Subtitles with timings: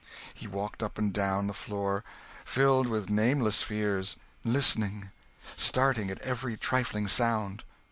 [0.33, 2.03] He walked up and down the floor,
[2.43, 5.11] filled with nameless fears, listening,
[5.55, 7.63] starting at every trifling sound.